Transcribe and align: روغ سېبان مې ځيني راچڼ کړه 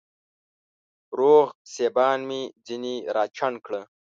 روغ 1.17 1.47
سېبان 1.73 2.19
مې 2.29 2.41
ځيني 2.65 2.95
راچڼ 3.15 3.53
کړه 3.65 3.81